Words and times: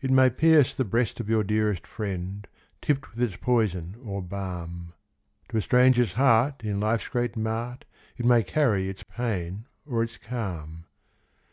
It 0.00 0.12
may 0.12 0.30
pierce 0.30 0.76
the 0.76 0.84
breast 0.84 1.18
of 1.18 1.28
your 1.28 1.42
dearest 1.42 1.88
friend, 1.88 2.46
Tipped 2.80 3.10
with 3.10 3.20
its 3.20 3.34
poison 3.36 3.96
or 4.04 4.22
balm; 4.22 4.92
To 5.48 5.56
a 5.56 5.60
stranger's 5.60 6.12
heart 6.12 6.62
in 6.62 6.78
life's 6.78 7.08
great 7.08 7.36
mart, 7.36 7.84
It 8.16 8.24
may 8.26 8.44
carry 8.44 8.88
its 8.88 9.02
pain 9.02 9.66
or 9.84 10.04
its 10.04 10.18
calm. 10.18 10.84